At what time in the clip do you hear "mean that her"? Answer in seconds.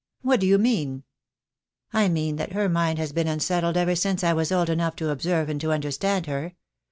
2.09-2.67